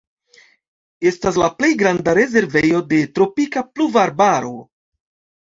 Estas 1.09 1.37
la 1.41 1.49
plej 1.59 1.69
granda 1.81 2.15
rezervejo 2.21 2.81
de 2.95 3.03
tropika 3.19 3.65
pluvarbaro. 3.77 4.57